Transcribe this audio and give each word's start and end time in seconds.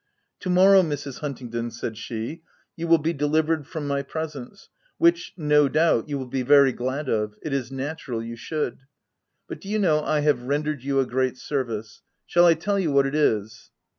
"To 0.39 0.49
morrow, 0.49 0.81
Mrs. 0.81 1.19
Huntingdon/' 1.19 1.71
said 1.71 1.95
she, 1.95 2.41
"you 2.75 2.87
will 2.87 2.97
be 2.97 3.13
delivered 3.13 3.67
from 3.67 3.85
my 3.85 4.01
presence, 4.01 4.67
which, 4.97 5.31
no 5.37 5.69
doubt, 5.69 6.09
you 6.09 6.17
will 6.17 6.25
be 6.25 6.41
very 6.41 6.71
glad 6.71 7.07
of— 7.07 7.35
it 7.43 7.53
is 7.53 7.71
natural 7.71 8.23
you 8.23 8.35
should;— 8.35 8.79
but 9.47 9.61
do 9.61 9.69
you 9.69 9.77
know 9.77 10.01
I 10.01 10.21
have 10.21 10.41
rendered 10.47 10.81
you 10.83 10.99
a 10.99 11.05
great 11.05 11.37
service?— 11.37 12.01
Shall 12.25 12.47
I 12.47 12.55
tell 12.55 12.79
you 12.79 12.91
what 12.91 13.05
it 13.05 13.13
is?" 13.13 13.69